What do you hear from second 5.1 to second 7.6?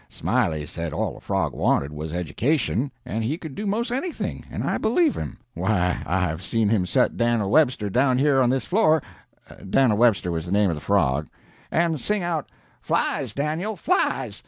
him. Why, I've seen him set Dan'l